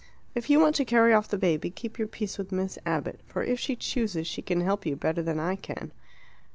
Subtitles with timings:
[0.33, 3.19] "If you want to carry off the baby, keep your peace with Miss Abbott.
[3.27, 5.91] For if she chooses, she can help you better than I can."